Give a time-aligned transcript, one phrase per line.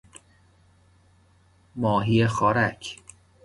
[1.75, 2.99] ماهی خوارک